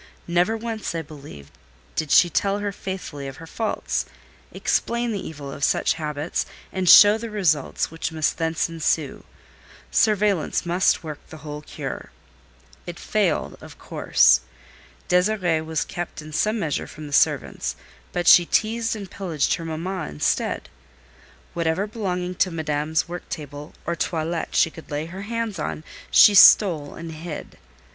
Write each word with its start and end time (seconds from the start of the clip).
Never 0.27 0.57
once, 0.57 0.95
I 0.95 1.03
believe, 1.03 1.51
did 1.95 2.09
she 2.09 2.27
tell 2.27 2.57
her 2.57 2.71
faithfully 2.71 3.27
of 3.27 3.37
her 3.37 3.45
faults, 3.45 4.07
explain 4.51 5.11
the 5.11 5.23
evil 5.23 5.51
of 5.51 5.63
such 5.63 5.93
habits, 5.93 6.47
and 6.73 6.89
show 6.89 7.19
the 7.19 7.29
results 7.29 7.91
which 7.91 8.11
must 8.11 8.39
thence 8.39 8.67
ensue. 8.67 9.23
Surveillance 9.91 10.65
must 10.65 11.03
work 11.03 11.19
the 11.29 11.45
whole 11.45 11.61
cure. 11.61 12.09
It 12.87 12.97
failed 12.97 13.59
of 13.61 13.77
course. 13.77 14.41
Désirée 15.07 15.63
was 15.63 15.85
kept 15.85 16.19
in 16.19 16.33
some 16.33 16.57
measure 16.57 16.87
from 16.87 17.05
the 17.05 17.13
servants, 17.13 17.75
but 18.11 18.25
she 18.27 18.47
teased 18.47 18.95
and 18.95 19.07
pillaged 19.11 19.53
her 19.53 19.65
mamma 19.65 20.07
instead. 20.09 20.67
Whatever 21.53 21.85
belonging 21.85 22.33
to 22.41 22.49
Madame's 22.49 23.07
work 23.07 23.29
table 23.29 23.75
or 23.85 23.95
toilet 23.95 24.55
she 24.55 24.71
could 24.71 24.89
lay 24.89 25.05
her 25.05 25.21
hands 25.21 25.59
on, 25.59 25.83
she 26.09 26.33
stole 26.33 26.95
and 26.95 27.11
hid. 27.11 27.59